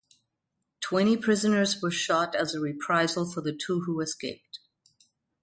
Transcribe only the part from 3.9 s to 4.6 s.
escaped.